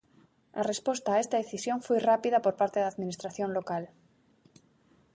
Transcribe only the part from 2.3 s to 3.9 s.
por parte da administración local.